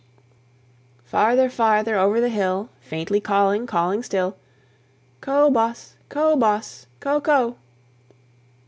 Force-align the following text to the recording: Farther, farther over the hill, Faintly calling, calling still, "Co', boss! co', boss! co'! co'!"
Farther, 1.03 1.47
farther 1.47 1.95
over 1.95 2.19
the 2.19 2.29
hill, 2.29 2.71
Faintly 2.79 3.21
calling, 3.21 3.67
calling 3.67 4.01
still, 4.01 4.35
"Co', 5.21 5.51
boss! 5.51 5.93
co', 6.09 6.35
boss! 6.35 6.87
co'! 6.99 7.21
co'!" 7.21 7.57